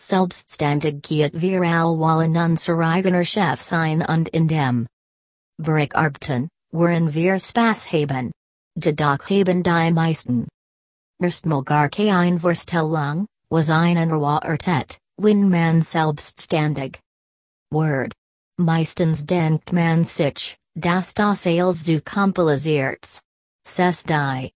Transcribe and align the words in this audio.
Selbstständig 0.00 1.02
wir 1.10 1.62
alle 1.62 2.24
unser 2.24 2.78
eigener 2.78 3.24
Chef 3.24 3.60
sein 3.60 4.02
und 4.02 4.28
in 4.28 4.46
dem 4.46 4.86
Bereich 5.60 5.92
arbeiten, 5.96 6.48
worin 6.70 7.12
wir 7.14 7.40
Spaß 7.40 7.90
haben. 7.90 8.30
Jedoch 8.76 9.18
haben 9.28 9.62
die 9.64 9.92
meisten. 9.92 10.46
Erstmal 11.20 11.64
gar 11.64 11.88
keine 11.88 12.38
Vorstellung, 12.38 13.26
was 13.50 13.70
einen 13.70 14.10
Erwartet, 14.10 14.98
wenn 15.16 15.48
man 15.48 15.82
selbstständig. 15.82 17.00
Word. 17.72 18.12
Meistens 18.56 19.26
denkt 19.26 19.72
man 19.72 20.04
sich, 20.04 20.56
dass 20.76 21.12
das 21.12 21.44
alles 21.44 21.84
zu 21.84 22.00
kompliziert. 22.02 23.20
Ses 23.66 24.04
die. 24.04 24.52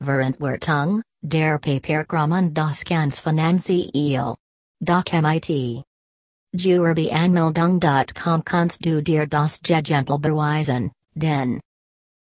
Verantwortung, 0.00 1.02
der 1.20 1.58
Paperkram 1.58 2.30
und 2.30 2.54
das 2.54 2.84
ganz 2.84 3.18
Finanziell. 3.18 4.36
Doc 4.80 5.12
MIT. 5.12 5.82
Gewerbeanmeldung.com 6.54 8.42
kannst 8.44 8.86
du 8.86 9.02
dir 9.02 9.26
das 9.26 9.60
Gentle 9.60 10.18
beweisen, 10.18 10.92
denn 11.14 11.60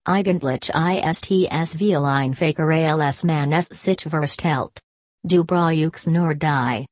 Eigentlich 0.06 0.70
ISTS 0.70 1.78
viel 1.78 2.06
Faker 2.36 2.68
als 2.68 3.24
man 3.24 3.54
es 3.54 3.68
sich 3.70 4.02
verstellt. 4.02 4.80
Du 5.26 5.44
brauchst 5.46 6.08
nur 6.08 6.36
die. 6.36 6.86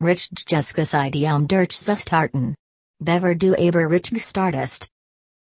Richtiges 0.00 0.94
Idiom 0.94 1.46
durch 1.48 1.76
zu 1.76 1.96
starten. 1.96 2.54
Bever 2.98 3.34
du 3.34 3.54
aber 3.54 3.90
richtig 3.90 4.22
startest. 4.24 4.88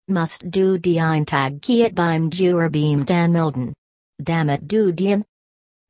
Must 0.08 0.42
du 0.44 0.78
die 0.78 1.00
Eintag 1.00 1.62
kiet 1.62 1.94
beim 1.94 2.30
Juerbeam 2.30 3.04
dan 3.04 3.32
melden. 3.32 3.72
Damit 4.18 4.70
du 4.70 4.92
dien. 4.92 5.24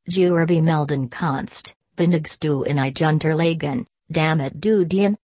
Juerbe 0.06 0.60
melden 0.60 1.08
kannst, 1.08 1.74
benigst 1.98 2.44
du 2.44 2.62
in 2.62 2.78
I 2.78 2.92
junterlegen, 2.96 3.84
damit 4.08 4.60
du 4.60 4.86
dien. 4.86 5.16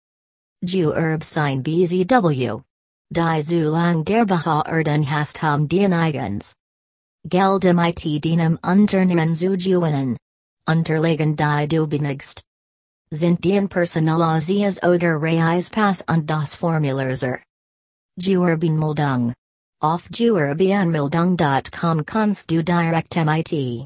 Juerb 0.62 1.24
sein 1.24 1.62
BZW. 1.62 2.62
Die 3.12 3.44
Zulang 3.44 4.04
der 4.04 4.26
Behaarden 4.26 5.04
hast 5.06 5.44
haben 5.44 5.68
den 5.68 5.94
Eigens. 5.94 6.56
Geldem 7.30 7.80
it 7.80 8.04
dienem 8.24 8.58
Unternehmen 8.64 9.36
zu 9.36 9.56
gewinnen. 9.56 10.18
Unterlegen 10.68 11.36
die 11.36 11.68
du 11.68 11.86
benigst. 11.86 12.42
Sind 13.12 13.44
den 13.46 13.70
Personalisias 13.70 14.82
oder 14.82 15.22
Reis 15.22 15.70
Pass 15.70 16.04
und 16.10 16.28
das 16.28 16.56
Formulaser. 16.56 17.40
Juerbeanmeldung. 18.18 19.34
Auf 19.80 20.10
gewerbeanmeldung.com 20.10 22.06
kannst 22.06 22.50
du 22.50 22.64
direkt 22.64 23.16
mit. 23.16 23.86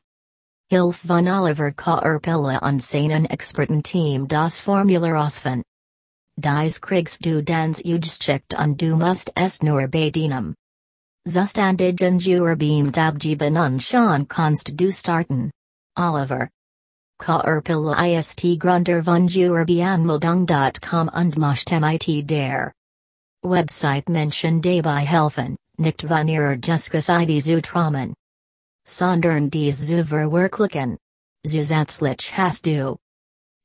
Hilf 0.69 0.97
von 1.07 1.29
Oliver 1.29 1.71
Kaerpilla 1.71 2.57
und 2.59 2.83
seinen 2.83 3.25
Experten 3.25 3.81
Team 3.81 4.27
das 4.27 4.59
Formular 4.59 5.15
ausfinden. 5.15 5.63
Dies 6.35 6.81
kriegst 6.81 7.25
du 7.25 7.41
dans 7.41 7.81
Ujschickt 7.85 8.53
und 8.53 8.81
du 8.81 8.97
musst 8.97 9.31
es 9.35 9.63
nur 9.63 9.87
bedienen. 9.87 10.55
Zustandigen 11.25 12.19
Juerbeam 12.19 12.91
abgeben 12.97 13.55
und 13.57 13.81
schon 13.81 14.27
kannst 14.27 14.73
du 14.77 14.91
starten. 14.91 15.51
Oliver. 15.97 16.49
Kaerpilla 17.17 18.19
ist 18.19 18.41
Gründer 18.59 19.05
von 19.05 19.27
Gewerbeanmeldung.com 19.27 21.07
und 21.07 21.37
möchte 21.37 21.79
mit 21.79 22.29
der 22.29 22.73
Website 23.41 24.09
Menschen 24.09 24.61
dabei 24.61 25.05
helfen, 25.05 25.55
nicht 25.77 26.01
von 26.01 26.27
ihrer 26.27 26.57
Justus 26.61 27.07
ID 27.07 27.41
zu. 27.41 28.13
Sondern 28.89 29.49
dies 29.49 29.85
zu 29.87 30.05
verwirklichen. 30.05 30.97
Zusätzlich 31.45 32.31
hast 32.37 32.65
du 32.65 32.97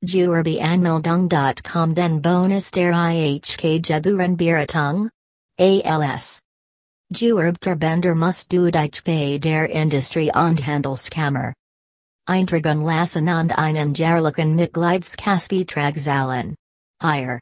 Gewerbeanmeldung.com 0.03 1.95
den 1.95 2.21
Bonus 2.21 2.73
der 2.73 2.93
IHK 2.93 3.81
Geburen 3.81 4.37
Beratung? 4.37 5.09
ALS. 5.61 6.41
Juerbverbänder 7.15 8.17
muss 8.17 8.49
du 8.49 8.71
dich 8.73 9.05
bei 9.05 9.39
der 9.39 9.71
Industrie 9.71 10.33
und 10.35 10.67
Handelskammer. 10.67 11.53
Eintragen 12.27 12.83
lassen 12.85 13.29
und 13.29 13.57
einen 13.57 13.95
jährlichen 13.95 14.57
Mitgliedskassbetrag 14.57 15.99
zahlen. 15.99 16.57
Higher. 17.01 17.39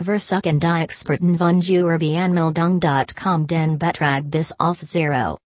Versuchen 0.00 0.60
die 0.60 0.82
Experten 0.82 1.38
von 1.38 1.60
Gewerbeanmeldung.com 1.60 3.46
den 3.48 3.78
Betrag 3.80 4.30
bis 4.30 4.52
auf 4.60 4.78
Zero. 4.78 5.38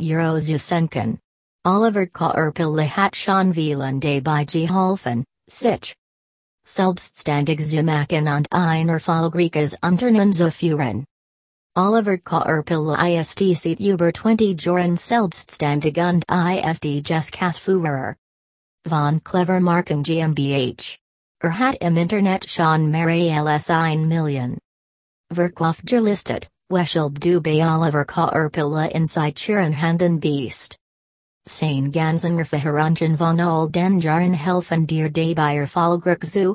Euro 0.00 0.38
zu 0.38 0.58
senken. 0.58 1.18
Oliver 1.64 2.06
Kaerpilla 2.06 2.84
hat 2.96 3.14
schon 3.14 3.52
vielen 3.52 4.00
dabei 4.00 4.44
geholfen, 4.44 5.24
sich 5.48 5.94
selbstständig 6.64 7.60
zu 7.66 7.82
machen 7.82 8.28
und 8.28 8.46
ein 8.50 8.88
erfolgreiches 8.88 9.76
Unternehmen 9.82 10.32
zu 10.32 10.50
führen. 10.50 11.04
Oliver 11.76 12.18
Kaerpilla 12.18 13.20
ist 13.20 13.38
seit 13.38 13.78
über 13.78 14.12
20 14.12 14.60
Jahren 14.60 14.96
selbstständig 14.96 15.96
und 15.98 16.24
ist 16.28 16.82
Geschäftsführer. 16.82 18.16
Von 18.88 19.22
Clever 19.22 19.60
Marken 19.60 20.02
GmbH. 20.02 20.96
Er 21.42 21.58
hat 21.58 21.76
im 21.80 21.96
Internet 21.96 22.50
schon 22.50 22.90
mehr 22.90 23.46
als 23.46 23.70
ein 23.70 24.08
Million. 24.08 24.58
Verkauf 25.32 25.80
gelistet, 25.84 26.48
weshalb 26.70 27.18
du 27.18 27.40
bei 27.40 27.60
Oliver 27.66 28.04
Kaerpilla 28.04 28.86
in 28.94 29.06
Sichuren 29.06 29.74
Handen 29.74 30.20
beast. 30.20 30.76
Sein 31.44 31.90
ganzen 31.90 32.44
Verfahren 32.44 33.16
von 33.18 33.40
all 33.40 33.68
den 33.68 34.00
Jahren 34.00 34.34
helfen 34.34 34.86
dir 34.86 35.10
dabei 35.10 35.56
erfolgreich 35.56 36.20
zu 36.20 36.54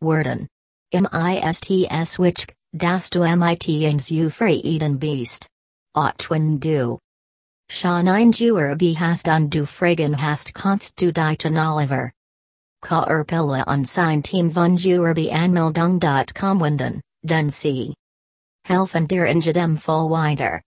werden. 0.00 0.46
Im 0.92 1.08
ISTS 1.12 2.18
which, 2.18 2.46
das 2.72 3.10
du 3.10 3.24
mit 3.36 3.68
ins 3.68 4.10
Eden 4.10 4.98
beast. 4.98 5.48
Auch 5.94 6.30
wenn 6.30 6.60
du 6.60 6.98
schon 7.68 8.08
ein 8.08 8.30
Juerbe 8.30 8.94
hast 9.00 9.26
und 9.28 9.50
du 9.52 9.66
fragen 9.66 10.22
hast 10.22 10.54
kannst 10.54 11.00
du 11.00 11.10
er 11.12 11.36
an 11.44 11.58
Oliver. 11.58 12.12
Kaerpilla 12.80 13.64
und 13.64 13.88
sein 13.88 14.22
Team 14.22 14.52
von 14.52 14.76
Gewerbeanmeldung.com 14.76 16.60
wenden, 16.60 17.00
denn 17.22 17.50
sie 17.50 17.94
helfen 18.64 19.06
dir 19.06 19.26
in 19.26 19.40
jedem 19.40 19.76
Fall 19.76 20.10
weiter. 20.10 20.60